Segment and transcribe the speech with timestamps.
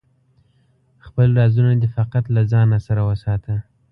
[1.05, 3.53] خپل رازونه دی فقط له ځانه سره وساته